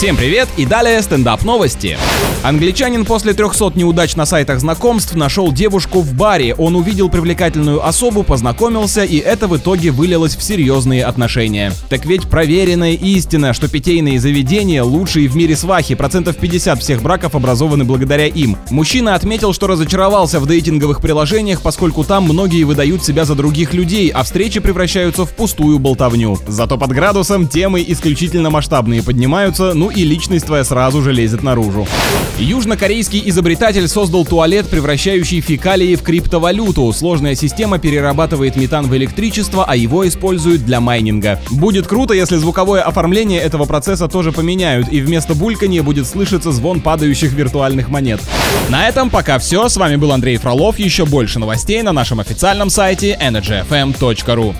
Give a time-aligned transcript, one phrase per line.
[0.00, 1.98] Всем привет и далее стендап новости.
[2.42, 6.54] Англичанин после 300 неудач на сайтах знакомств нашел девушку в баре.
[6.54, 11.70] Он увидел привлекательную особу, познакомился, и это в итоге вылилось в серьезные отношения.
[11.90, 17.34] Так ведь проверенная истина, что питейные заведения лучшие в мире свахи, процентов 50 всех браков
[17.34, 18.56] образованы благодаря им.
[18.70, 24.08] Мужчина отметил, что разочаровался в дейтинговых приложениях, поскольку там многие выдают себя за других людей,
[24.08, 26.38] а встречи превращаются в пустую болтовню.
[26.48, 31.86] Зато под градусом темы исключительно масштабные поднимаются, ну и личность твоя сразу же лезет наружу.
[32.38, 36.92] Южнокорейский изобретатель создал туалет, превращающий фекалии в криптовалюту.
[36.92, 41.40] Сложная система перерабатывает метан в электричество, а его используют для майнинга.
[41.50, 46.80] Будет круто, если звуковое оформление этого процесса тоже поменяют, и вместо бульканья будет слышаться звон
[46.80, 48.20] падающих виртуальных монет.
[48.68, 49.68] На этом пока все.
[49.68, 50.78] С вами был Андрей Фролов.
[50.78, 54.54] Еще больше новостей на нашем официальном сайте energyfm.ru.